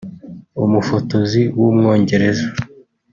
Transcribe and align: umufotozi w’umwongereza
umufotozi 0.63 1.41
w’umwongereza 1.59 2.45